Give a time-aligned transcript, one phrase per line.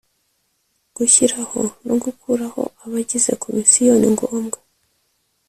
[0.95, 4.59] gushyiraho no gukuraho abagize komisiyo ningombwa.